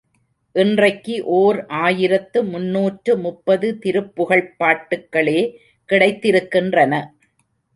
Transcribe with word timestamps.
இன்றைக்கு 0.55 1.25
ஓர் 1.33 1.65
ஆயிரத்து 1.81 2.43
முன்னூற்று 2.43 3.17
முப்பது 3.17 3.69
திருப்புகழ்ப் 3.83 4.51
பாட்டுக்களே 4.59 5.39
கிடைத்திருக்கின்றன. 5.89 6.93